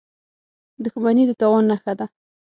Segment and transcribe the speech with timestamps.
[0.83, 2.05] •دښمني د تاوان نښه ده.